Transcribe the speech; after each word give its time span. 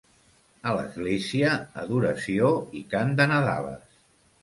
A 0.69 0.73
l'església, 0.77 1.53
adoració 1.83 2.53
i 2.83 2.85
cant 2.97 3.17
de 3.23 3.33
nadales. 3.37 4.05